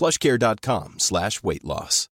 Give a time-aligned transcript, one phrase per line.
[0.00, 2.08] plushcare.com slash weight loss.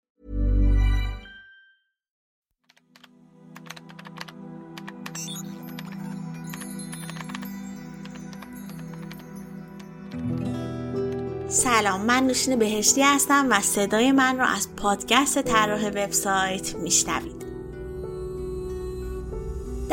[11.47, 17.44] سلام من نوشین بهشتی هستم و صدای من را از پادکست طراح وبسایت میشنوید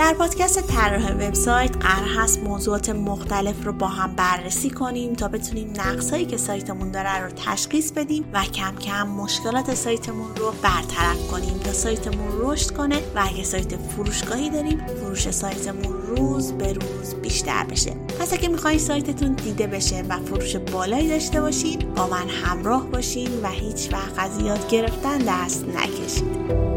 [0.02, 5.72] در پادکست طراح وبسایت قرار هست موضوعات مختلف رو با هم بررسی کنیم تا بتونیم
[5.76, 11.58] نقصهایی که سایتمون داره رو تشخیص بدیم و کم کم مشکلات سایتمون رو برطرف کنیم
[11.58, 17.64] تا سایتمون رشد کنه و اگه سایت فروشگاهی داریم فروش سایتمون روز به روز بیشتر
[17.64, 17.90] بشه.
[18.20, 23.28] پس اگه می‌خواین سایتتون دیده بشه و فروش بالایی داشته باشین با من همراه باشین
[23.42, 26.71] و هیچ وقت از یاد گرفتن دست نکشید.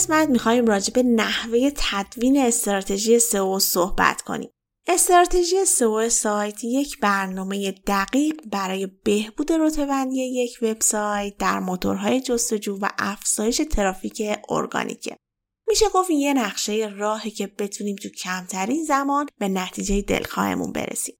[0.00, 4.50] قسمت می‌خوایم راجع به نحوه تدوین استراتژی سئو صحبت کنیم.
[4.88, 12.88] استراتژی سئو سایت یک برنامه دقیق برای بهبود رتبه‌بندی یک وبسایت در موتورهای جستجو و
[12.98, 15.16] افزایش ترافیک ارگانیکه.
[15.68, 21.14] میشه گفت یه نقشه راهی که بتونیم تو کمترین زمان به نتیجه دلخواهمون برسیم.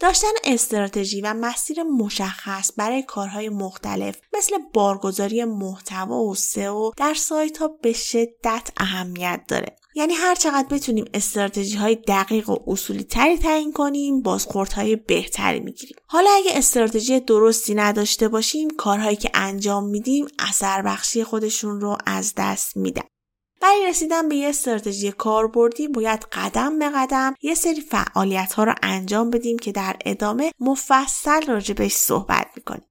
[0.00, 7.58] داشتن استراتژی و مسیر مشخص برای کارهای مختلف مثل بارگذاری محتوا و سئو در سایت
[7.58, 9.76] ها به شدت اهمیت داره.
[9.94, 15.96] یعنی هر چقدر بتونیم استراتژی های دقیق و اصولی تری تعیین کنیم بازخوردهای بهتری می‌گیریم
[16.06, 22.32] حالا اگه استراتژی درستی نداشته باشیم کارهایی که انجام میدیم اثر بخشی خودشون رو از
[22.36, 23.02] دست میدن
[23.60, 28.74] برای رسیدن به یه استراتژی کاربردی باید قدم به قدم یه سری فعالیت ها رو
[28.82, 32.88] انجام بدیم که در ادامه مفصل راجبش صحبت می‌کنیم.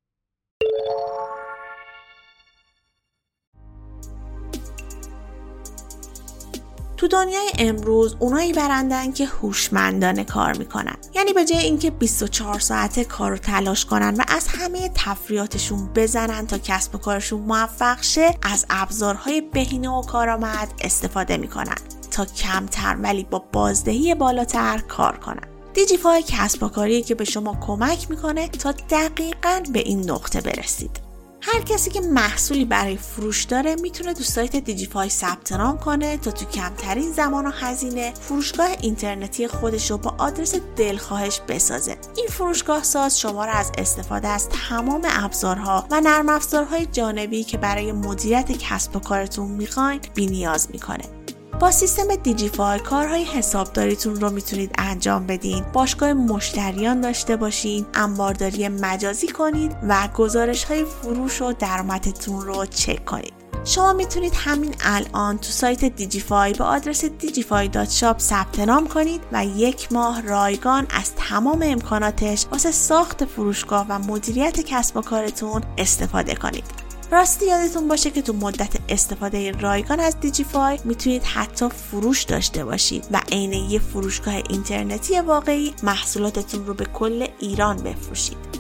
[6.98, 10.96] تو دنیای امروز اونایی برندن که هوشمندانه کار می‌کنن.
[11.16, 16.48] یعنی به جای اینکه 24 ساعته کار رو تلاش کنن و از همه تفریاتشون بزنن
[16.48, 21.78] تا کسب و کارشون موفق شه از ابزارهای بهینه و کارآمد استفاده می‌کنن
[22.12, 25.48] تا کمتر ولی با بازدهی بالاتر کار کنن.
[25.74, 31.05] دیجیفای کسب و کاری که به شما کمک می‌کنه تا دقیقا به این نقطه برسید.
[31.48, 36.32] هر کسی که محصولی برای فروش داره می‌تونه تو سایت دیجیفای ثبت نام کنه تا
[36.32, 41.98] تو کمترین زمان و هزینه فروشگاه اینترنتی خودش رو با آدرس دلخواهش بسازه.
[42.18, 47.58] این فروشگاه ساز شما را از استفاده از تمام ابزارها و نرم افزارهای جانبی که
[47.58, 51.25] برای مدیریت کسب و کارتون می‌خواین بینیاز می‌کنه.
[51.60, 59.28] با سیستم دیجیفای کارهای حسابداریتون رو می‌تونید انجام بدین باشگاه مشتریان داشته باشین انبارداری مجازی
[59.28, 63.34] کنید و گزارش های فروش و درآمدتون رو چک کنید
[63.66, 69.92] شما می‌تونید همین الان تو سایت دیجیفای به آدرس digify.shop ثبت نام کنید و یک
[69.92, 76.85] ماه رایگان از تمام امکاناتش واسه ساخت فروشگاه و مدیریت کسب و کارتون استفاده کنید.
[77.12, 83.08] راستی یادتون باشه که تو مدت استفاده رایگان از دیجیفای می‌تونید حتی فروش داشته باشید
[83.12, 88.55] و عین یه فروشگاه اینترنتی واقعی محصولاتتون رو به کل ایران بفروشید.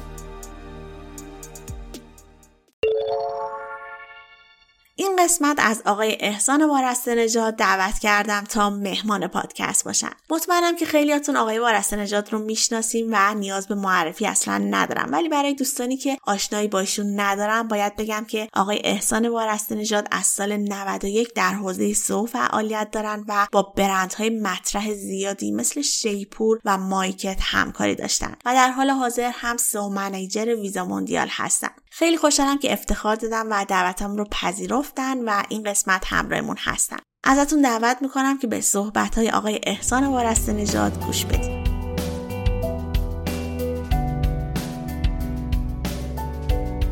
[5.26, 10.10] قسمت از آقای احسان وارسته نژاد دعوت کردم تا مهمان پادکست باشن.
[10.30, 15.10] مطمئنم که خیلیاتون آقای وارسته نژاد رو می‌شناسیم و نیاز به معرفی اصلا ندارم.
[15.12, 20.26] ولی برای دوستانی که آشنایی باشون ندارم باید بگم که آقای احسان وارسته نژاد از
[20.26, 26.78] سال 91 در حوزه سو فعالیت دارن و با برندهای مطرح زیادی مثل شیپور و
[26.78, 31.70] مایکت همکاری داشتن و در حال حاضر هم سو منیجر ویزا موندیال هستن.
[31.98, 36.98] خیلی خوشحالم که افتخار دادم و دعوتم رو پذیرفتن و این قسمت همراهمون هستن.
[37.24, 41.66] ازتون دعوت می‌کنم که به صحبت های آقای احسان وارسته نژاد گوش بدید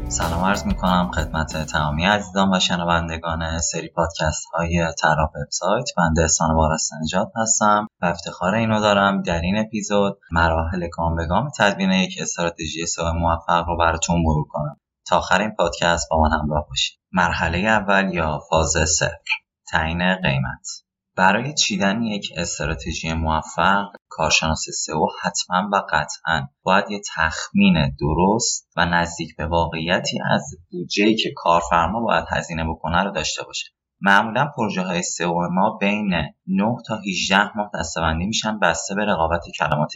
[0.10, 5.90] سلام عرض می‌کنم خدمت تمامی عزیزان و شنوندگان سری پادکست های طراب وبسایت.
[5.98, 11.26] بنده احسان وارسته نجات هستم و افتخار اینو دارم در این اپیزود مراحل گام به
[11.26, 14.78] گام تدوین یک استراتژی سئو موفق رو براتون مرور کنم.
[15.08, 17.00] تا آخر این پادکست با من همراه باشید.
[17.12, 19.32] مرحله اول یا فاز صفر
[19.72, 20.84] تعیین قیمت.
[21.16, 28.86] برای چیدن یک استراتژی موفق کارشناس سئو حتما و قطعا باید یه تخمین درست و
[28.86, 33.66] نزدیک به واقعیتی از بودجه که کارفرما باید هزینه بکنه رو داشته باشه.
[34.06, 36.14] معمولا پروژه های سئو ما بین
[36.48, 39.94] 9 تا 18 ماه دستبندی میشن بسته به رقابت کلمات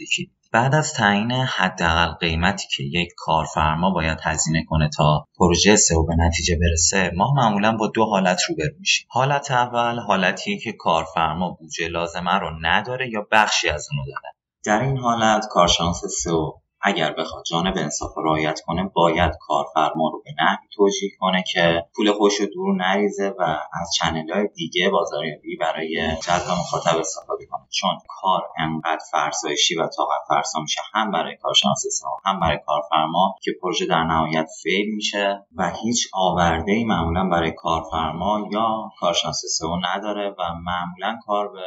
[0.52, 6.14] بعد از تعیین حداقل قیمتی که یک کارفرما باید هزینه کنه تا پروژه سئو به
[6.18, 9.06] نتیجه برسه ما معمولا با دو حالت روبرو میشیم.
[9.10, 14.34] حالت اول حالتیه که کارفرما بودجه لازمه رو نداره یا بخشی از اونو داره.
[14.64, 20.22] در این حالت کارشناس سئو اگر بخواد جانب انصاف رو رعایت کنه باید کارفرما رو
[20.24, 23.42] به نحوی توجیه کنه که پول خوش دور نریزه و
[23.72, 27.66] از چنل های دیگه بازاریابی برای جذب مخاطب استفاده کنه.
[27.70, 33.34] چون کار انقدر فرسایشی و طاقت فرسا میشه هم برای کارشناس سئو هم برای کارفرما
[33.42, 39.42] که پروژه در نهایت فیل میشه و هیچ آورده ای معمولا برای کارفرما یا کارشناس
[39.58, 41.64] سئو نداره و معمولا کار به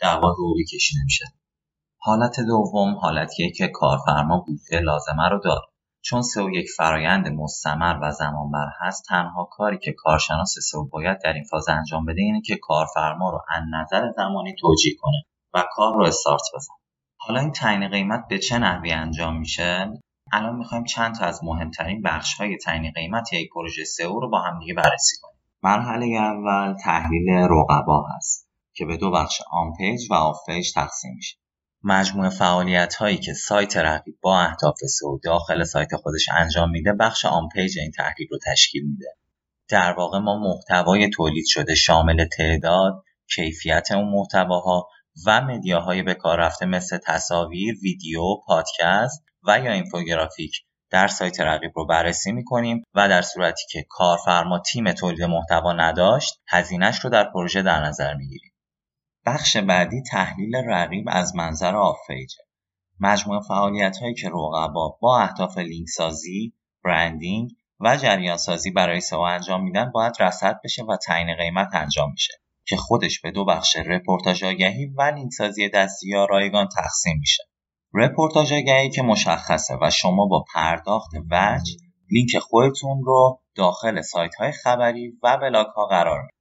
[0.00, 1.24] دعوا حقوقی کشیده میشه.
[2.02, 5.60] حالت دوم حالتیه که کارفرما بودجه لازمه رو داره.
[6.02, 11.32] چون سئو یک فرایند مستمر و زمانبر هست تنها کاری که کارشناس سئو باید در
[11.32, 15.22] این فاز انجام بده اینه که کارفرما رو از نظر زمانی توجیه کنه
[15.54, 16.76] و کار رو استارت بزنه.
[17.16, 19.92] حالا این تعیین قیمت به چه نحوی انجام میشه؟
[20.32, 24.38] الان می‌خوایم چند تا از مهمترین بخش های تعیین قیمت یک پروژه سئو رو با
[24.38, 25.40] هم دیگه بررسی کنیم.
[25.62, 31.40] مرحله اول تحلیل رقبا هست که به دو بخش on-page و off-page تقسیم میشه.
[31.84, 32.30] مجموع
[32.98, 37.90] هایی که سایت رقیب با اهداف سئو داخل سایت خودش انجام میده بخش on-page این
[37.90, 39.16] تحلیل رو تشکیل میده.
[39.70, 43.02] در واقع ما محتوای تولید شده شامل تعداد
[43.34, 44.88] کیفیت اون محتواها
[45.26, 50.56] و media های به کار رفته مثل تصاویر، ویدیو، پادکست و یا اینفوگرافیک
[50.90, 56.40] در سایت رقیب رو بررسی می‌کنیم و در صورتی که کارفرما تیم تولید محتوا نداشت
[56.48, 58.49] هزینهش رو در پروژه در نظر می‌گیریم.
[59.30, 62.36] بخش بعدی تحلیل رقیب از منظر off-page ه
[63.00, 66.52] مجموع فعالیت هایی که رقبا با اهداف لینک سازی،
[66.84, 67.50] branding
[67.80, 72.32] و جریان سازی برای سئو انجام میدن باید رصد بشه و تعیین قیمت انجام میشه
[72.64, 77.42] که خودش به دو بخش رپورتاج آگهی و لینک سازی دستی یا رایگان تقسیم میشه.
[77.94, 81.76] رپورتاج آگهی که مشخصه و شما با پرداخت وجه
[82.10, 86.34] لینک خودتون رو داخل سایت های خبری و بلاگ ها قرار میده.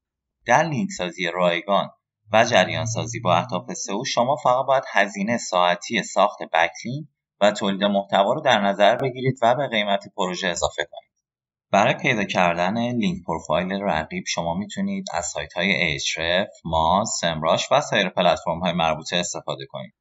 [0.46, 1.90] در لینک سازی رایگان
[2.34, 7.08] و جریان سازی با اهداف سئو شما فقط باید هزینه ساعتی ساخت backlink
[7.42, 11.10] و تولید محتوا رو در نظر بگیرید و به قیمت پروژه اضافه کنید.
[11.72, 17.82] برای پیدا کردن لینک پروفایل رقیب شما می‌تونید از سایت های Ahrefs، Moz، Semrush و
[17.82, 19.94] سایر پلتفرم های مربوطه استفاده کنید.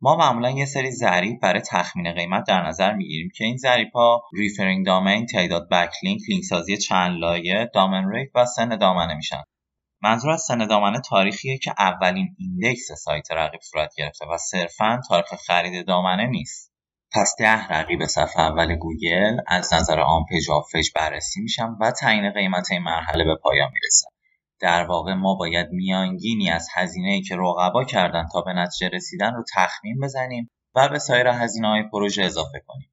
[0.00, 4.22] ما معمولا یه سری ضریب برای تخمین قیمت در نظر می‌گیریم که این ضریب ها
[4.32, 9.42] referring domain، تعداد backlink، لینک سازی چند لایه، domain rate و سن دامنه میشن.
[10.04, 15.34] منظور از سن دامنه تاریخیه که اولین index سایت رقیب صورت گرفته و صرفا تاریخ
[15.46, 16.72] خرید دامنه نیست.
[17.12, 22.70] پس ده رقیب صفحه اول گوگل از نظر on-page off-page بررسی میشن و تعیین قیمت
[22.70, 24.08] این مرحله به پایان می‌رسه
[24.60, 29.44] در واقع ما باید میانگینی از هزینه که رقبا کردن تا به نتیجه رسیدن رو
[29.54, 32.92] تخمین بزنیم و به سایر هزینه های پروژه اضافه کنیم.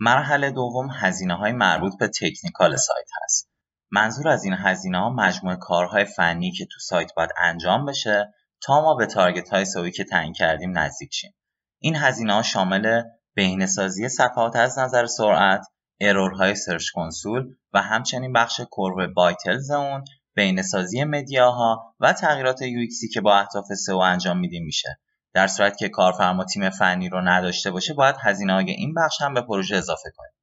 [0.00, 3.47] مرحله دوم هزینه های مربوط به technical سایت هست.
[3.90, 8.80] منظور از این هزینه ها مجموعه کارهای فنی که تو سایت باید انجام بشه تا
[8.80, 11.34] ما به target های سئویی که تعیین کردیم نزدیک شیم.
[11.78, 13.02] این هزینه ها شامل
[13.34, 15.66] بهینه‌سازی صفحات از نظر سرعت
[16.00, 20.04] error های Search Console و همچنین بخش Core Web Vitals اون
[20.34, 24.98] بهینه‌سازی media ها و تغییرات UI که با اهداف سئو انجام میدیم میشه.
[25.34, 29.34] در صورت که کارفرما تیم فنی رو نداشته باشه باید هزینه های این بخش هم
[29.34, 30.37] به پروژه اضافه کنیم.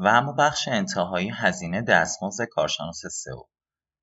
[0.00, 3.42] و اما بخش انتهایی هزینه دستمزد کارشناس سئو.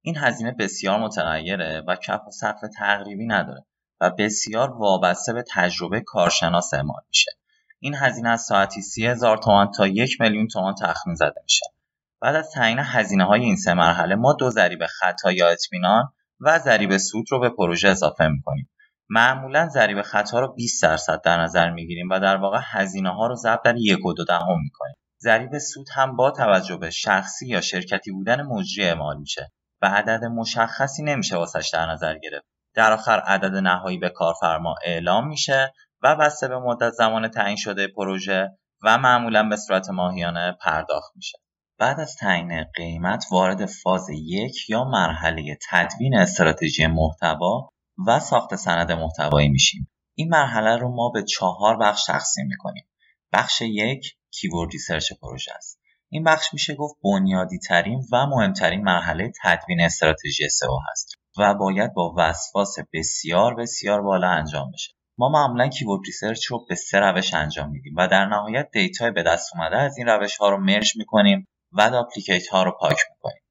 [0.01, 3.65] این هزینه بسیار متغیره و کف و سقف تقریبی نداره
[4.01, 7.31] و بسیار وابسته به تجربه کارشناس اعمال میشه.
[7.79, 11.65] این هزینه از ساعتی سی هزار تومان تا یک میلیون تومان تخمین زده میشه.
[12.21, 16.59] بعد از تعیین هزینه های این سه مرحله ما دو ضریب خطا یا اطمینان و
[16.59, 18.69] ضریب سود رو به پروژه اضافه می‌کنیم.
[19.09, 23.35] معمولا ضریب خطا رو 20 درصد در نظر می‌گیریم و در واقع هزینه ها رو
[23.35, 24.95] ضرب در یک و دو دهم می‌کنیم.
[25.19, 30.25] ضریب سود هم با توجه به شخصی یا شرکتی بودن مجری اعمال میشه و عدد
[30.25, 32.45] مشخصی نمیشه واسش در نظر گرفت
[32.75, 37.87] در آخر عدد نهایی به کارفرما اعلام میشه و بسته به مدت زمان تعیین شده
[37.87, 41.37] پروژه و معمولا به صورت ماهیانه پرداخت میشه
[41.79, 47.69] بعد از تعیین قیمت وارد فاز یک یا مرحله تدوین استراتژی محتوا
[48.07, 49.89] و ساخت سند محتوایی میشیم.
[50.15, 52.87] این مرحله رو ما به چهار بخش تقسیم می‌کنیم.
[53.33, 55.79] بخش یک keyword research پروژه است.
[56.09, 61.93] این بخش میشه گفت بنیادی ترین و مهمترین مرحله تدوین استراتژی سئو هست و باید
[61.93, 64.93] با وسواس بسیار بسیار بالا انجام بشه.
[65.17, 69.11] ما معمولا keyword research رو به سه روش انجام میدیم و در نهایت data ی
[69.11, 72.97] به دست اومده از این روش ها رو merge می‌کنیم و duplicate ها رو پاک
[73.09, 73.41] می‌کنیم.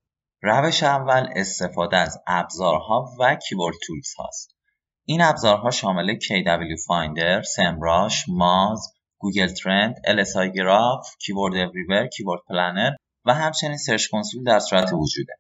[0.43, 4.57] روش اول استفاده از ابزارها و keyword tools هاست.
[5.05, 12.91] این ابزارها شامل KW Finder، Semrush، Moz، Google Trend، LSI Graph، Keywords Everywhere، Keyword Planner
[13.25, 15.33] و همچنین Search Console در صورت وجوده.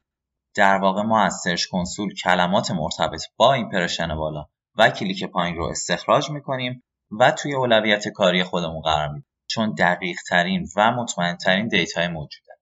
[0.56, 5.64] در واقع ما از Search Console کلمات مرتبط با impression بالا و کلیک پایین رو
[5.64, 6.82] استخراج می‌کنیم
[7.20, 12.08] و توی اولویت کاری خودمون قرار میدیم چون دقیق ترین و مطمئن ترین data ی
[12.08, 12.52] موجوده.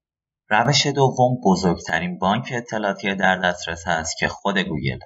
[0.48, 4.98] روش دوم بزرگترین بانک اطلاعاتی در دسترس هست که خود گوگل.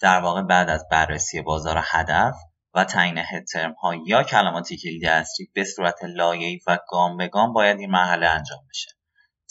[0.00, 2.34] در واقع بعد از بررسی بازار هدف
[2.74, 7.28] و تعیین head term ها یا کلمات کلیدی اصلی به صورت لایه‌ای و گام به
[7.28, 8.90] گام باید این مرحله انجام بشه.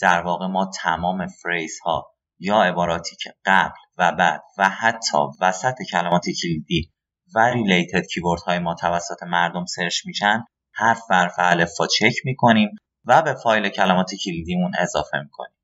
[0.00, 5.74] در واقع ما تمام phrase ها یا عباراتی که قبل و بعد و حتی وسط
[5.90, 6.92] کلمات کلیدی
[7.34, 11.02] و related keyword های ما توسط مردم search میشن حروف
[11.38, 12.70] الفبا چک می‌کنیم
[13.04, 15.56] و به فایل کلمات کلیدیمون اضافه می‌کنیم.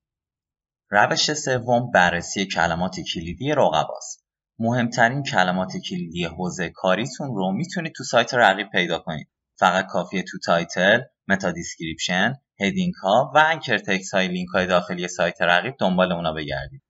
[0.90, 4.27] روش سوم بررسی کلمات کلیدی رقباست.
[4.60, 9.28] مهمترین کلمات کلیدی حوزه کاریتون رو می‌تونید تو سایت رقیب پیدا کنید.
[9.58, 15.08] فقط کافیه تو title، meta description، heading ها و anchor text های لینک های داخلی
[15.08, 16.82] سایت رقیب دنبال اونا بگردید.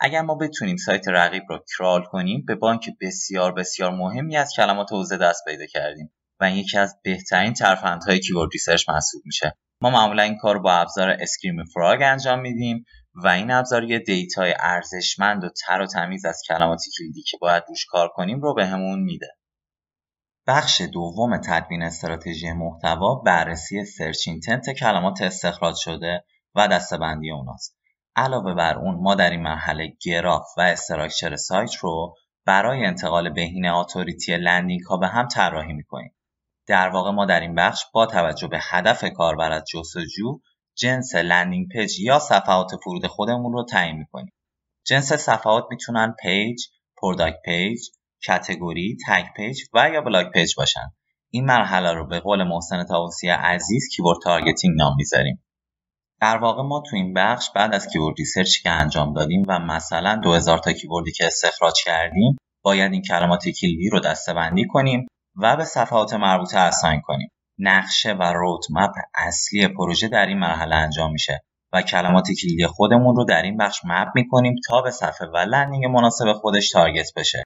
[0.00, 4.92] اگر ما بتونیم سایت رقیب رو crawl کنیم به بانک بسیار بسیار مهمی از کلمات
[4.92, 9.56] حوزه دست پیدا کردیم و یکی از بهترین ترفندهای keyword research محسوب میشه.
[9.80, 14.43] ما معمولا این کار با ابزار Screaming Frog انجام میدیم و این ابزار یه data
[14.43, 18.54] ی ارزشمند و تر و تمیز از کلمات کلیدی که باید روش کار کنیم رو
[18.54, 19.36] بهمون میده.
[20.46, 27.78] بخش دوم تدوین استراتژی محتوا بررسی search intent کلمات استخراج شده و دسته‌بندی اوناست.
[28.16, 32.14] علاوه بر اون ما در این مرحله گراف و structure سایت رو
[32.46, 36.14] برای انتقال بهینه authority landing ها به هم طراحی می‌کنیم.
[36.66, 40.38] در واقع ما در این بخش با توجه به هدف کاربر از جستجو
[40.76, 44.32] جنس landing page یا صفحات فرود خودمون رو تعیین می‌کنیم
[44.86, 46.62] جنس صفحات می‌تونن page،
[47.02, 47.78] product page،
[48.26, 50.92] category، tag page و یا blog page باشن.
[51.30, 55.44] این مرحله رو به قول محسن طاوسی عزیز keyword targeting نام می‌ذاریم.
[56.20, 59.58] در واقع ما تو این بخش بعد از keyword research ی که انجام دادیم و
[59.58, 65.06] مثلا 2000 تا keyword ی که استخراج کردیم باید این کلمات کلیدی رو دسته‌بندی کنیم
[65.36, 67.28] و به صفحات مربوطه assign کنیم.
[67.58, 71.40] نقشه و roadmap اصلی پروژه در این مرحله انجام میشه
[71.72, 75.84] و کلمات کلیدی خودمون رو در این بخش map می‌کنیم تا به صفحه و landing
[75.84, 77.42] مناسب خودش target بشه.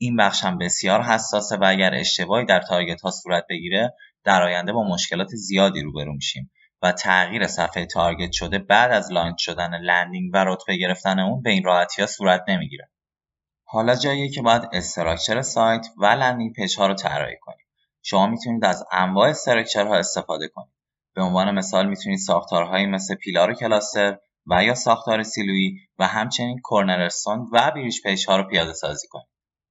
[0.00, 3.94] این بخش هم بسیار حساسه و اگر اشتباهی در target ها صورت بگیره
[4.24, 6.50] در آینده با مشکلات زیادی روبرو میشیم
[6.82, 11.50] و تغییر صفحه target شده بعد از launch شدن landing و رتبه گرفتن اون به
[11.50, 12.90] این راحتی ها صورت نمی‌گیره.
[13.64, 17.65] حالا جاییه که باید structure سایت و landing page ها رو طراحی کنیم.
[18.08, 20.74] شما می‌تونید از انواع structure ها استفاده کنید.
[21.14, 27.48] به عنوان مثال می‌تونید ساختارهایی مثل pillar cluster و یا ساختار سیلویی و همچنین cornerstone
[27.52, 29.26] و bridge page ها رو پیاده سازی کنید.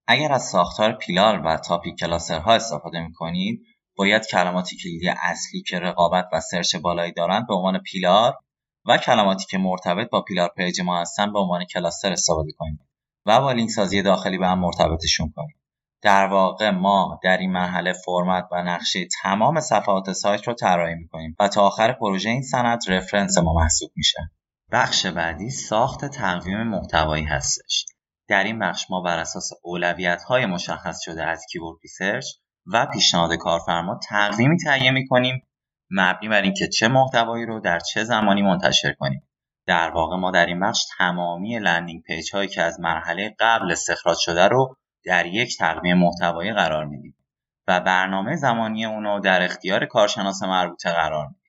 [0.08, 3.62] اگر از ساختار pillar و topic ها استفاده می‌کنید
[3.98, 8.34] باید کلماتی کلیدی اصلی که رقابت و search بالایی دارند به عنوان pillar
[8.86, 12.80] و کلماتی که مرتبط با pillar page ما هستن به عنوان cluster استفاده کنید
[13.25, 15.64] و با لینک سازی داخلی به هم مرتبطشون کنید.
[16.05, 21.35] در واقع ما در این مرحله فرمت و نقشه تمام صفحات سایت رو طراحی می‌کنیم
[21.39, 24.19] و تا آخر پروژه این سند رفرنس ما محسوب میشه.
[24.71, 27.85] بخش بعدی ساخت تقویم محتوایی هستش.
[28.27, 32.25] در این بخش ما بر اساس اولویت های مشخص شده از keyword research
[32.65, 35.47] و پیشنهاد کارفرما تقویمی تهیه می‌کنیم
[35.91, 39.27] مبنی بر اینکه چه محتوایی رو در چه زمانی منتشر کنیم.
[39.67, 44.17] در واقع ما در این بخش تمامی landing page هایی که از مرحله قبل استخراج
[44.19, 47.15] شده رو در یک تقویم محتوایی قرار میدیم
[47.67, 51.41] و برنامه زمانی اونو در اختیار کارشناس مربوطه قرار میدیم.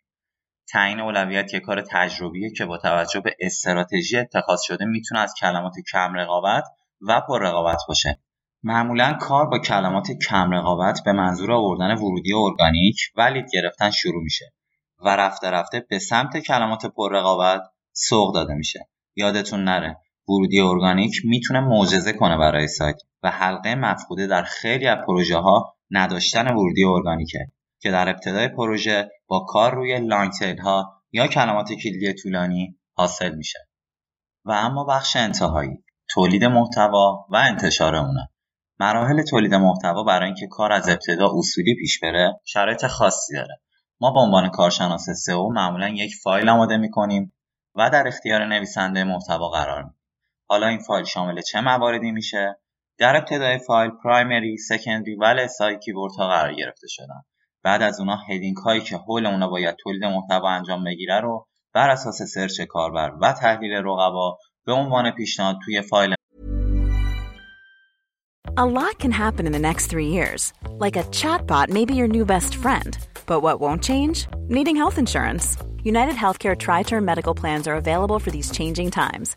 [0.69, 5.75] تعیین اولویت یک کار تجربیه که با توجه به استراتژی اتخاذ شده می‌تونه از کلمات
[5.93, 6.65] کم رقابت
[7.01, 8.21] و پر رقابت باشه.
[8.63, 14.23] معمولا کار با کلمات کم رقابت به منظور آوردن ورودی ارگانیک و لید گرفتن شروع
[14.23, 14.53] میشه
[14.99, 18.89] و رفته رفته به سمت کلمات پر رقابت سوق داده میشه.
[19.17, 19.97] یادتون نره
[20.29, 25.77] ورودی ارگانیک می‌تونه معجزه کنه برای سایت و حلقه مفقوده در خیلی از پروژه ها
[25.91, 27.39] نداشتن ورودی ارگانیکه
[27.81, 33.59] که در ابتدای پروژه با کار روی لانگ ها یا کلمات کلیدی طولانی حاصل میشه.
[34.45, 38.29] و اما بخش انتهایی تولید محتوا و انتشار اونه.
[38.81, 43.61] مراحل تولید محتوا برای اینکه کار از ابتدا اصولی پیش بره شرایط خاصی داره.
[44.01, 47.33] ما به عنوان کارشناس سئو معمولا یک فایل آماده می‌کنیم
[47.75, 49.96] و در اختیار نویسنده محتوا قرار میدیم
[50.49, 52.57] حالا این فایل شامل چه مواردی میشه
[52.99, 57.23] در ابتدای فایل primary، secondary و LSI keyword ها قرار گرفته شدن.
[57.63, 61.91] بعد از اونا heading هایی که حول اونا باید تولید محتوا انجام بگیره رو بر
[61.91, 66.15] اساس search کاربر و تحلیل رقبا به عنوان پیشنهاد توی فایل
[68.59, 70.53] A lot can happen in the next three years.
[70.85, 72.97] Like a chatbot may be your new best friend.
[73.27, 74.27] But what won't change?
[74.57, 75.47] Needing health insurance.
[75.93, 79.37] United Healthcare Tri Term Medical Plans are available for these changing times.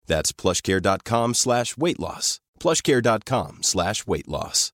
[0.11, 2.25] That's plushcare.com slash weight loss.
[2.61, 4.71] plushcare.com slash weight loss.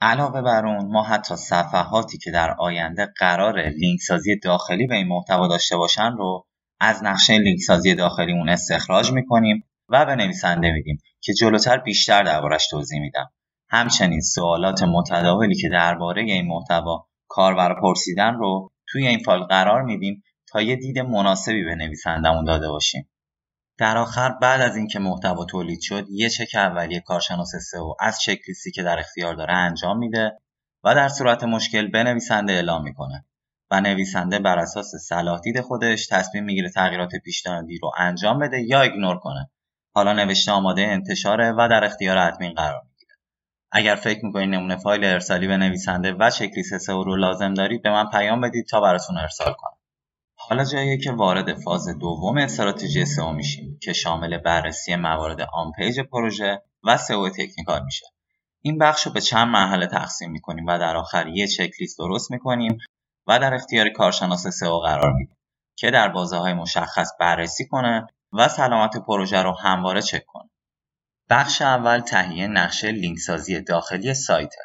[0.00, 5.08] علاوه بر اون ما حتی صفحاتی که در آینده قرار لینک سازی داخلی به این
[5.08, 6.46] محتوا داشته باشن رو
[6.80, 12.22] از نقشه لینک سازی داخلی اون استخراج می‌کنیم و به نویسنده میدیم که جلوتر بیشتر
[12.22, 13.30] دربارش توضیح میدم.
[13.68, 20.22] همچنین سوالات متداولی که درباره این محتوا کاربر پرسیدن رو توی این فایل قرار میدیم
[20.52, 23.08] تا یه دید مناسبی به نویسندمون داده باشیم.
[23.78, 28.38] در آخر بعد از اینکه محتوا تولید شد یه چک اولیه کارشناس سئو از چک
[28.48, 30.38] لیستی که در اختیار داره انجام میده
[30.84, 33.24] و در صورت مشکل به نویسنده اعلام می‌کنه
[33.70, 38.82] و نویسنده بر اساس صلاح دید خودش تصمیم می‌گیره تغییرات پیشنهادی رو انجام بده یا
[38.82, 39.50] ایگنور کنه.
[39.94, 43.16] حالا نوشته آماده انتشاره و در اختیار ادمین قرار می‌گیره.
[43.72, 47.82] اگر فکر می‌کنید نمونه فایل ارسالی به نویسنده و چک لیست سئو رو لازم دارید
[47.82, 49.77] به من پیام بدید تا براتون ارسال کنم.
[50.50, 56.00] حالا جاییه که وارد فاز دوم استراتژی سئو میشیم که شامل بررسی موارد on page
[56.00, 58.06] پروژه و سئو technical میشه.
[58.62, 62.78] این بخش رو به چند مرحله تقسیم می‌کنیم و در آخر یه چک درست می‌کنیم
[63.26, 65.36] و در اختیار کارشناس سئو قرار میدیم
[65.76, 70.50] که در بازه های مشخص بررسی کنه و سلامت پروژه رو همواره چک کنه.
[71.30, 74.62] بخش اول تهیه نقشه لینک سازی داخلی سایته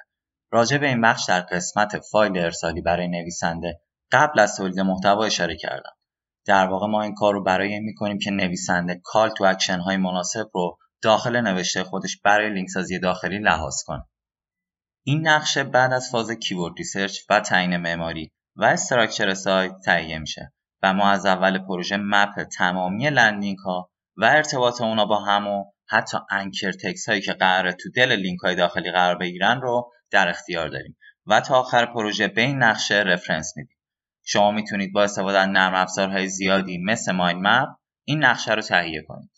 [0.52, 3.80] راجع به این بخش در قسمت فایل ارسالی برای نویسنده
[4.14, 5.94] قبل از تولید محتوا اشاره کردم.
[6.46, 9.98] در واقع ما این کار رو برای این می‌کنیم که نویسنده call to action های
[9.98, 14.08] مناسب رو داخل نوشته خودش برای لینک سازی داخلی لحاظ کنه.
[15.06, 20.54] این نقشه بعد از فاز keyword research و تعیین معماری و structure سایت تهیه میشه
[20.84, 25.66] و ما از اول پروژه map تمامی landing ها و ارتباط اونا با هم و
[25.88, 30.30] حتی anchor text هایی که قراره تو دل لینک های داخلی قرار بگیرن رو در
[30.30, 33.78] اختیار داریم و تا آخر پروژه به این نقشه reference میدیم.
[34.24, 37.70] شما می‌تونید با استفاده از نرم افزارهای زیادی مثل mind map
[38.04, 39.32] این نقشه رو تهیه کنید.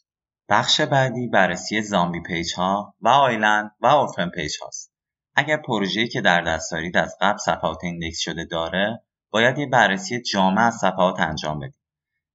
[0.49, 4.93] بخش بعدی بررسی zombie page ها و island و orphan page هاست.
[5.35, 10.21] اگر پروژه‌ای که در دست دارید از قبل صفحات index شده داره، باید یه بررسی
[10.21, 11.81] جامع از صفحات انجام بدید.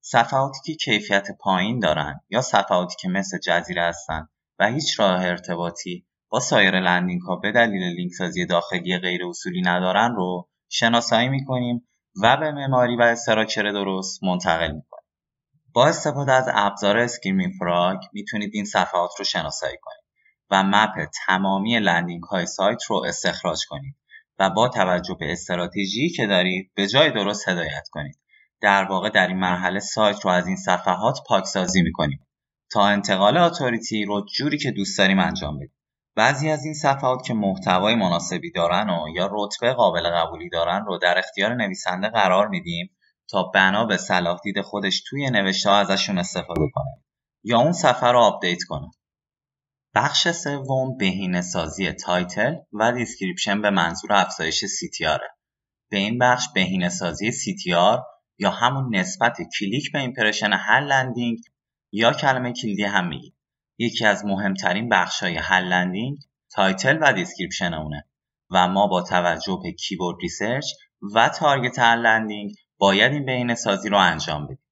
[0.01, 6.07] صفحاتی که کیفیت پایین دارن یا صفحاتی که مثل جزیره هستن و هیچ راه ارتباطی
[6.31, 11.89] با سایر landing ها به دلیل لینک سازی داخلی غیر اصولی ندارن رو شناسایی می‌کنیم
[12.23, 15.05] و به معماری و structure درست منتقل می‌کنید.
[15.73, 20.05] با استفاده از ابزار Screaming Frog می‌تونید این صفحات رو شناسایی کنید
[20.51, 23.96] و map تمامی landing های سایت رو استخراج کنید
[24.38, 28.18] و با توجه به استراتژی که دارید به جای درست هدایت کنید.
[28.61, 32.27] در واقع در این مرحله سایت رو از این صفحات پاکسازی می‌کنیم
[32.70, 35.80] تا انتقال authority رو جوری که دوست داریم انجام بدیم.
[36.16, 40.99] بعضی از این صفحات که محتوای مناسبی دارن و یا رتبه قابل قبولی دارن رو
[40.99, 42.96] در اختیار نویسنده قرار میدیم
[43.31, 47.05] تا بنا به صلاح دید خودش توی نوشته ازشون استفاده کنه
[47.44, 48.90] یا اون صفحه رو update کنه.
[49.94, 55.20] بخش سوم بهینه سازی title و description به منظور افزایش CTR.
[55.90, 57.99] به این بخش بهینه سازی CTR
[58.38, 61.38] یا همون نسبت کلیک به impression هر landing
[61.92, 63.37] یا کلمه کلیدی هم میگیم.
[63.81, 66.19] یکی از مهمترین بخش های هر landing
[66.51, 68.05] title و description اونه
[68.51, 70.66] و ما با توجه به keyword research
[71.14, 74.64] و target هر landing باید این بهینه سازی رو انجام بدیم.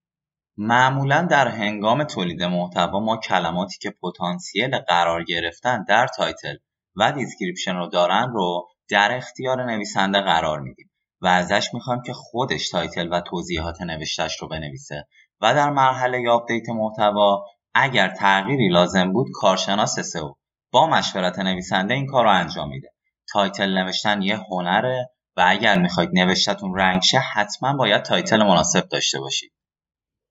[0.57, 6.57] معمولا در هنگام تولید محتوا ما کلماتی که پتانسیل قرار گرفتن در title
[6.97, 10.91] و description رو دارن رو در اختیار نویسنده قرار میدیم
[11.21, 15.07] و ازش می‌خوایم که خودش title و توضیحات نوشتش رو بنویسه
[15.41, 17.45] و در مرحله update محتوا
[17.81, 20.33] اگر تغییری لازم بود کارشناس سئو
[20.73, 22.89] با مشورت نویسنده این کار رو انجام میده.
[23.33, 29.21] title نوشتن یه هنره و اگر می‌خواید نوشتتون rank شه حتما باید title مناسب داشته
[29.21, 29.53] باشید.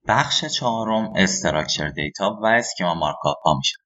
[0.08, 3.78] بخش چهارم structure data و schema markup ها میشه.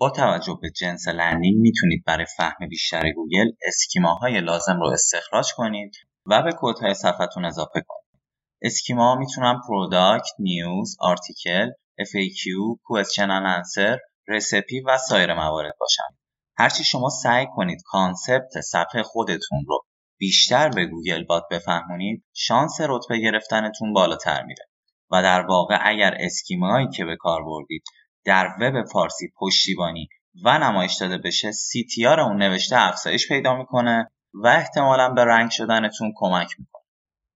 [0.00, 5.52] با توجه به جنس landing می‌تونید برای فهم بیشتر گوگل schema های لازم رو استخراج
[5.56, 5.92] کنید
[6.26, 8.22] و به کدهای صفحتون اضافه کنید.
[8.62, 11.70] schema ها می‌تونن product، news، article،
[12.08, 12.42] FAQ،
[12.82, 16.16] question answer، recipe و سایر موارد باشن.
[16.56, 19.84] هرچی شما سعی کنید concept صفحه خودتون رو
[20.18, 24.64] بیشتر به Google bot بفهمونید شانس رتبه گرفتنتون بالاتر میره.
[25.10, 27.82] و در واقع اگر schema یی که به کار بردید
[28.24, 30.08] در وب فارسی پشتیبانی
[30.44, 36.12] و نمایش داده بشه CTR اون نوشته افزایش پیدا می‌کنه و احتمالا به rank شدنتون
[36.16, 36.79] کمک می‌کنه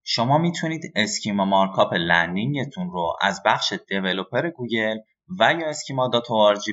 [0.04, 4.98] شما می‌تونید schema markup landing تون رو از بخش developer گوگل
[5.40, 6.26] و یا schema dot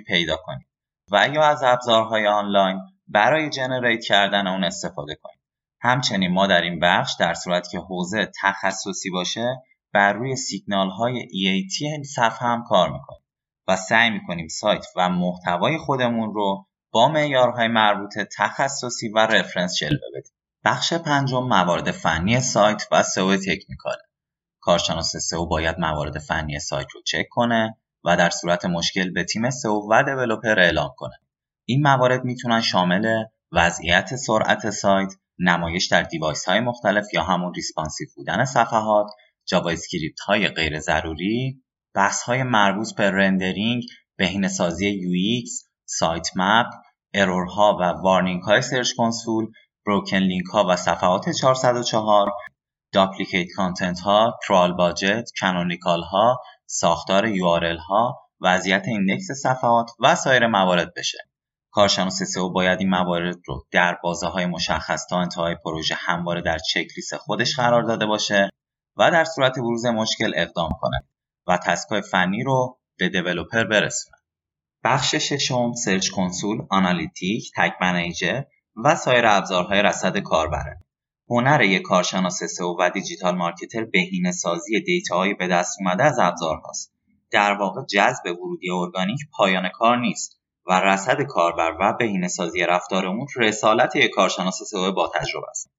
[0.07, 0.67] پیدا کنید
[1.11, 5.41] و یا از ابزارهای آنلاین برای generate کردن اون استفاده کنید
[5.81, 9.63] همچنین ما در این بخش در صورتی که حوزه تخصصی باشه
[9.93, 13.21] بر روی سیگنال های EAT صفحه هم کار می‌کنیم
[13.67, 20.07] و سعی می‌کنیم سایت و محتوای خودمون رو با معیارهای مربوط تخصصی و reference جلوه
[20.15, 20.31] بدیم.
[20.63, 24.01] بخش پنجم موارد فنی سایت و سئو technical ه.
[24.60, 29.50] کارشناس سئو باید موارد فنی سایت رو چک کنه و در صورت مشکل به تیم
[29.50, 31.15] سئو و developer اعلام کنه.
[31.65, 38.07] این موارد می‌تونن شامل وضعیت سرعت سایت، نمایش در device های مختلف یا همون responsive
[38.15, 39.08] بودن صفحات
[39.47, 41.63] JavaScript های غیر ضروری
[41.95, 43.84] بحث های مربوط به rendering
[44.17, 45.50] بهینه سازی UX
[45.86, 46.67] sitemap
[47.13, 49.51] error ها و warning های Search Console
[49.86, 52.31] broken link ها و صفحات 404
[52.93, 60.47] duplicate content ها crawl budget canonical ها ساختار URL ها وضعیت index صفحات و سایر
[60.47, 61.17] موارد بشه
[61.71, 66.57] کارشناس سئو باید این موارد رو در بازه های مشخص تا انتهای پروژه همواره در
[66.57, 68.49] چک لیست خودش قرار داده باشه
[68.97, 70.97] و در صورت بروز مشکل اقدام کنه
[71.47, 74.17] و task ای فنی رو به developer برسونه.
[74.83, 78.41] بخش ششم Search Console، Analytic، Tag Manager
[78.75, 80.79] و سایر ابزارهای رصد کاربره.
[81.29, 86.19] هنر یک کارشناس سئو و digital marketer بهینه سازی data هایی به دست اومده از
[86.19, 86.93] ابزارهاست.
[87.31, 93.05] در واقع جذب ورودی ارگانیک پایان کار نیست و رصد کاربر و بهینه سازی رفتار
[93.05, 95.71] اون رسالت یک کارشناس سئو با تجربه است.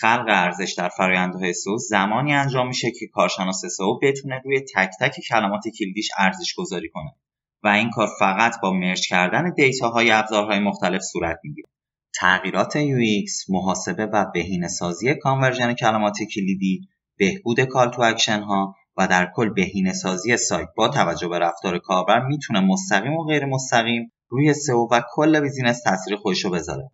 [0.00, 5.20] خلق ارزش در فرآیندهای سئو زمانی انجام میشه که کارشناس سئو بتونه روی تک تک
[5.28, 7.14] کلمات کلیدیش ارزش گذاری کنه
[7.62, 11.69] و این کار فقط با merge کردن data های ابزارهای مختلف صورت می‌گیره
[12.14, 19.08] تغییرات UX، محاسبه و بهینه سازی conversion کلمات کلیدی، بهبود call to action ها و
[19.08, 24.12] در کل بهینه سازی سایت با توجه به رفتار کاربر می‌تونه مستقیم و غیر مستقیم
[24.28, 26.90] روی سئو و کل business تاثیر خودشو بذاره.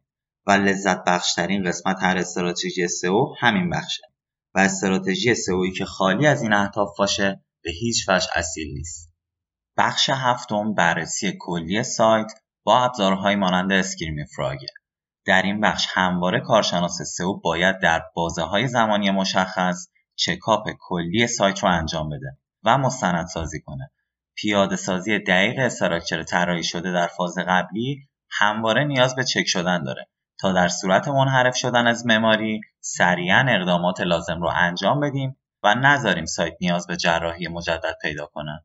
[0.47, 4.03] و لذت بخشترین قسمت هر استراتژی سئو همین بخشه.
[4.55, 9.13] و استراتژی سئویی که خالی از این اهداف باشه به هیچ وجه اصیل نیست.
[9.77, 12.33] بخش هفتم بررسی کلی سایت
[12.65, 14.69] با ابزارهای مانند اسکریم فراگه
[15.27, 21.59] در این بخش همواره کارشناس سئو باید در بازه های زمانی مشخص چکاپ کلی سایت
[21.59, 23.91] رو انجام بده و مستند سازی کنه
[24.35, 30.09] پیاده سازی دقیق استراکچر طراحی شده در فاز قبلی همواره نیاز به چک شدن داره
[30.41, 36.25] تا در صورت منحرف شدن از مماری سریعا اقدامات لازم رو انجام بدیم و نذاریم
[36.25, 38.65] سایت نیاز به جراحی مجدد پیدا کنه.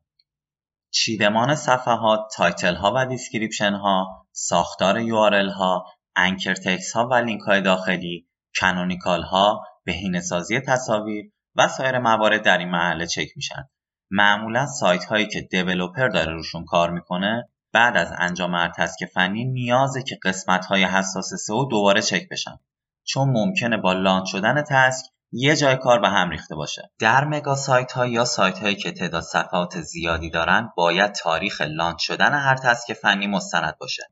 [0.90, 7.40] چیدمان صفحات، title ها و description ها، ساختار URL ها، anchor text ها و لینک
[7.40, 8.28] های داخلی،
[8.60, 13.68] canonical ها، بهینه‌سازی تصاویر و سایر موارد در این مرحله چک میشن.
[14.10, 19.44] معمولا سایت هایی که developer داره روشون کار می‌کنه بعد از انجام هر task فنی
[19.44, 22.58] نیازه که قسمت های حساس سئو دوباره چک بشن.
[23.04, 26.90] چون ممکنه با launch شدن task یه جای کار به هم ریخته باشه.
[26.98, 31.96] در mega سایت ها یا سایت هایی که تعداد صفحات زیادی دارن باید تاریخ launch
[32.00, 34.02] شدن هر task فنی مستند باشه.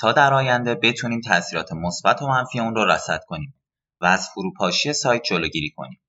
[0.00, 3.54] تا در آینده بتونیم تاثیرات مثبت و منفی اون رو رصد کنیم
[4.00, 6.00] و از فروپاشی سایت جلوگیری کنیم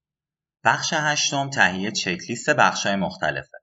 [0.64, 3.58] بخش هشتم تهیه چکلیست بخش‌های مختلفه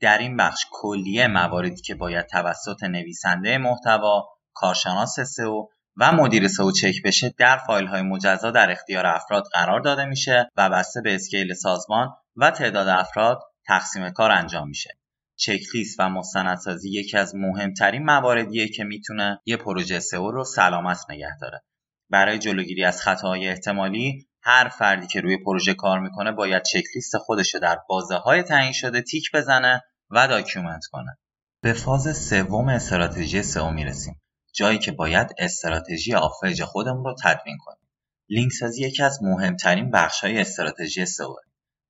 [0.00, 6.72] در این بخش کلیه مواردی که باید توسط نویسنده محتوا کارشناس سئو و مدیر سئو
[6.72, 11.14] چک بشه در فایل های مجزا در اختیار افراد قرار داده میشه و بسته به
[11.14, 14.97] اسکیل سازمان و تعداد افراد تقسیم کار انجام میشه.
[15.38, 21.38] چکلیست و مستندسازی یکی از مهمترین مواردیه که می‌تونه یه پروژه سئو رو سلامت نگه
[21.40, 21.62] داره.
[22.10, 27.54] برای جلوگیری از خطاهای احتمالی هر فردی که روی پروژه کار می‌کنه باید چکلیست خودش
[27.54, 31.18] رو در بازه های تعیین شده تیک بزنه و document کنه.
[31.62, 34.20] به فاز سوم استراتژی سئو می‌رسیم.
[34.54, 37.88] جایی که باید استراتژی off-page خودمون رو تدوین کنیم.
[38.28, 41.34] لینک سازی یکی از مهمترین های استراتژی سئو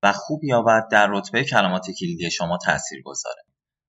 [0.03, 3.43] و خوب یا بد در رتبه کلمات کلیدی شما تاثیر گذاره.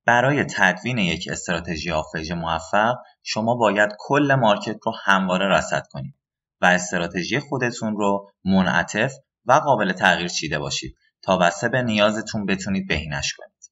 [0.07, 6.15] برای تدوین یک استراتژی off-page موفق شما باید کل market رو همواره رصد کنید
[6.61, 12.89] و استراتژی خودتون رو منعطف و قابل تغییر چیده باشید تا بسته به نیازتون بتونید
[12.89, 13.71] بهینش کنید.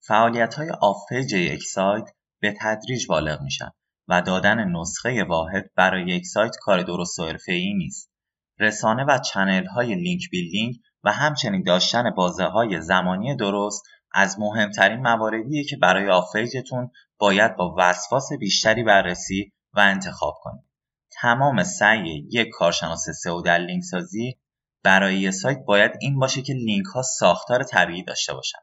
[0.00, 2.04] فعالیت های off-page یک سایت
[2.40, 3.70] به تدریج بالغ میشن
[4.08, 8.10] و دادن نسخه واحد برای یک سایت کار درست و حرفه‌ای نیست.
[8.58, 13.82] رسانه و channel های link building و همچنین داشتن بازه های زمانی درست
[14.12, 20.64] از مهمترین مواردیه که برای off-page تون باید با وسواس بیشتری بررسی و انتخاب کنید.
[21.10, 24.38] تمام سعی یک کارشناس سئو در لینک سازی
[24.82, 28.58] برای یک سایت باید این باشه که لینک ها ساختار طبیعی داشته باشن.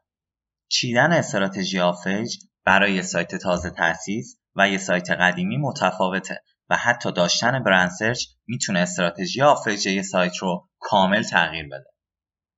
[0.68, 7.62] چیدن استراتژی off-page برای سایت تازه تأسیس و یه سایت قدیمی متفاوته و حتی داشتن
[7.62, 11.95] brand search می‌تونه استراتژی off-page یه سایت رو کامل تغییر بده.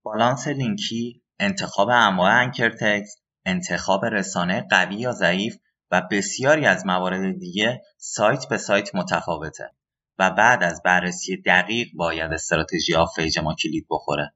[0.09, 3.16] بالانس لینکی، انتخاب انواع anchor text،
[3.47, 5.57] انتخاب رسانه قوی یا ضعیف
[5.90, 9.71] و بسیاری از موارد دیگه سایت به سایت متفاوته
[10.18, 14.35] و بعد از بررسی دقیق باید استراتژی off-page ما کلید بخوره.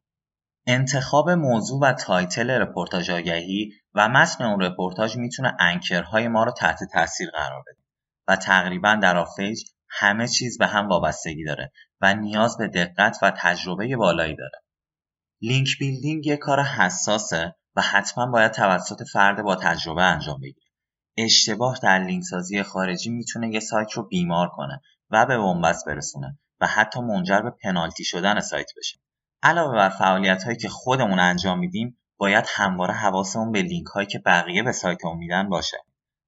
[0.66, 6.52] انتخاب موضوع و title رپورتاج آگهی و متن اون رپورتاج می‌تونه anchor های ما رو
[6.52, 7.82] تحت تاثیر قرار بده
[8.28, 13.32] و تقریبا در off-page همه چیز به هم وابستگی داره و نیاز به دقت و
[13.36, 14.61] تجربه بالایی داره.
[15.44, 20.66] link building یه کار حساسه و حتما باید توسط فرد با تجربه انجام بگیره.
[21.16, 26.38] اشتباه در لینک سازی خارجی می‌تونه یه سایت رو بیمار کنه و به بنبست برسونه
[26.60, 28.98] و حتی منجر به پنالتی شدن سایت بشه.
[29.42, 34.18] علاوه بر فعالیت هایی که خودمون انجام میدیم باید همواره حواسمون به لینک هایی که
[34.18, 35.76] بقیه به سایت میدن باشه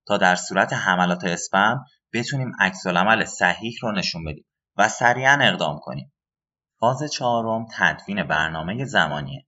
[0.07, 2.87] تا در صورت حملات اسپم بتونیم عکس
[3.25, 4.47] صحیح رو نشون بدیم
[4.77, 6.14] و سریعا اقدام کنیم.
[6.85, 9.47] فاز چهارم تدوین برنامه زمانیه.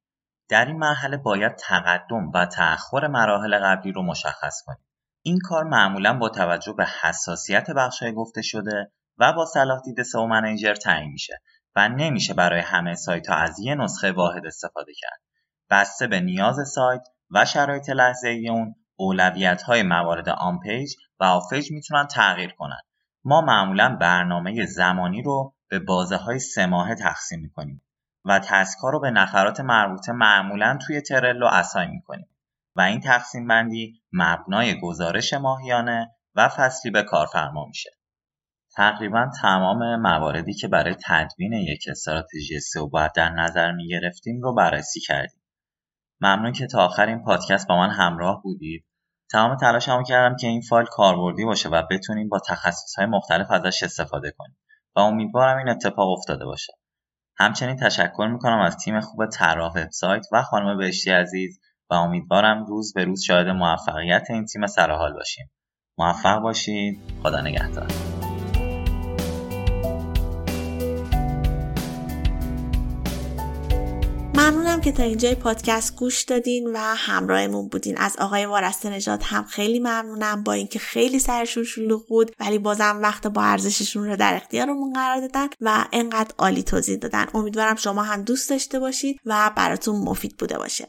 [0.48, 4.86] در این مرحله باید تقدم و تأخر مراحل قبلی رو مشخص کنیم.
[5.22, 10.26] این کار معمولا با توجه به حساسیت بخشای گفته شده و با صلاح دید SEO
[10.26, 11.40] manager تعیین میشه
[11.76, 15.20] و نمیشه برای همه سایت ها از یه نسخه واحد استفاده کرد.
[15.70, 22.06] بسته به نیاز سایت و شرایط لحظه اون اولویت های موارد on-page و off-page می‌تونن
[22.06, 22.80] تغییر کنن.
[23.24, 27.82] ما معمولا برنامه زمانی رو به بازه های سه ماهه تقسیم می‌کنیم
[28.24, 32.28] و تسکا رو به نفرات مربوطه معمولا توی ترلو اسای می‌کنیم
[32.76, 37.90] و این تقسیم بندی مبنای گزارش ماهیانه و فصلی به کارفرما میشه.
[38.76, 44.54] تقریبا تمام مواردی که برای تدوین یک استراتژی سئو باید در نظر می گرفتیم رو
[44.54, 45.42] بررسی کردیم.
[46.20, 48.86] ممنون که تا آخر این پادکست با من همراه بودید.
[49.30, 52.40] تمام تلاشمو کردم که این فایل کاربردی باشه و بتونیم با
[52.96, 54.58] های مختلف ازش استفاده کنیم
[54.96, 56.72] و امیدوارم این اتفاق افتاده باشه.
[57.38, 62.92] همچنین تشکر می‌کنم از تیم خوب طراح وبسایت و خانم بهشتی عزیز و امیدوارم روز
[62.94, 65.50] به روز شاهد موفقیت این تیم سرحال باشیم.
[65.98, 67.00] موفق باشید.
[67.22, 68.15] خدا نگهدار.
[74.86, 77.98] که تا اینجای پادکست گوش دادین و همراهمون بودین.
[77.98, 82.98] از آقای وارسته نجات هم خیلی ممنونم با اینکه خیلی سرشون شلوغ بود ولی بازم
[83.02, 87.26] وقت با ارزششون رو در اختیارمون قرار دادن و انقدر عالی توضیح دادن.
[87.34, 90.88] امیدوارم شما هم دوست داشته باشید و براتون مفید بوده باشه.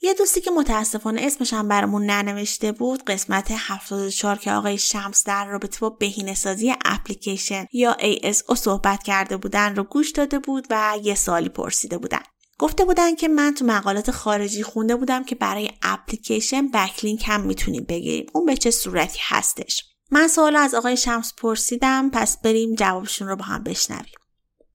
[0.00, 5.46] یه دوستی که متاسفانه اسمش هم برامون ننوشته بود قسمت 74 که آقای شمس در
[5.46, 11.14] رابطه با بهینه‌سازی اپلیکیشن یا ASO صحبت کرده بودن رو گوش داده بود و یه
[11.14, 12.22] سالی پرسیده بودن.
[12.58, 17.86] گفته بودن که من تو مقالات خارجی خونده بودم که برای اپلیکیشن بکلینک هم می‌تونیم
[17.88, 18.26] بگیریم.
[18.34, 23.36] اون به چه صورتی هستش؟ من سوال از آقای شمس پرسیدم پس بریم جوابشون رو
[23.36, 24.14] با هم بشنویم.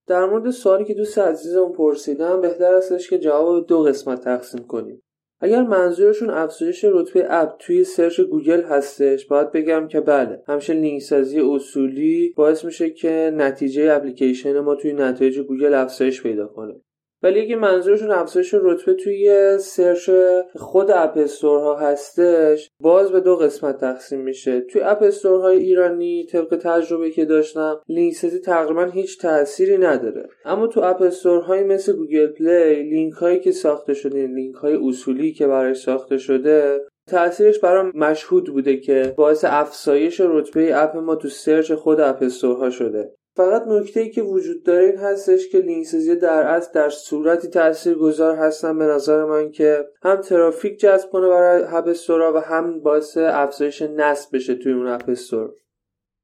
[0.08, 5.02] در مورد سوالی که دوست عزیزم پرسیدم بهتر استش که جواب دو قسمت تقسیم کنیم.
[5.40, 11.02] اگر منظورشون افزایش رتبه app توی search گوگل هستش باید بگم که بله همیشه لینک
[11.02, 16.74] سازی اصولی باعث میشه که نتیجه اپلیکیشن ما توی نتایج گوگل افزایش پیدا کنه.
[17.24, 20.10] ولی اگه منظورشون افزایش رتبه توی search
[20.56, 24.62] خود app ها هستش باز به دو قسمت تقسیم میشه.
[24.62, 30.30] توی app های ایرانی طبق تجربه که داشتم لینک سازی تقریبا هیچ تأثیری نداره.
[30.46, 35.34] اما تو app های مثل گوگل پلی لینک هایی که ساخته شده لینک های اصولی
[35.34, 41.30] که برای ساخته شده تاثیرش برام مشهود بوده که باعث افزایش رتبه app ما تو
[41.30, 43.12] search خود app ها شده.
[43.38, 47.48] فقط نکته ای که وجود داره این هستش که لینک سازی در اصل در صورتی
[47.48, 53.18] تاثیرگذار هستن به نظر من که هم ترافیک جذب کنه برای app و هم باعث
[53.18, 55.10] افزایش نصب بشه توی اون app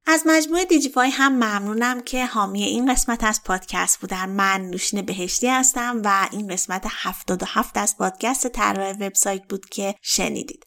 [0.06, 4.30] از مجموعه دیجیفای هم ممنونم که حامی این قسمت از پادکست بودن.
[4.30, 10.64] من نوشین بهشتی هستم و این قسمت 77 از پادکست طراح وبسایت بود که شنیدید.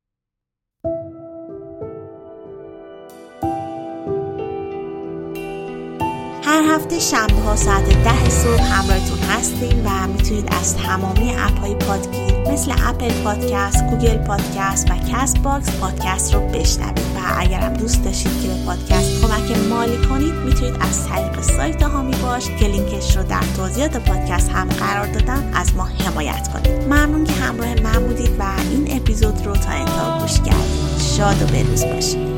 [6.48, 11.76] هر هفته شنبه ها ساعت ده صبح همراهتون هستیم و می‌تونید از تمامی app های
[11.76, 16.98] پادگیر مثل اپل پادکست، گوگل پادکست و کست باکس پادکست رو بشنوید.
[16.98, 22.16] و اگرم دوست داشتید که به پادکست کمک مالی کنید می‌تونید از طریق سایت حامی
[22.16, 26.84] باش که لینکش رو در توضیحات پادکست هم قرار دادم از ما حمایت کنید.
[26.84, 31.02] ممنون که همراه من بودید و این اپیزود رو تا انتها گوش کردید.
[31.18, 32.37] شاد و بروز باشید.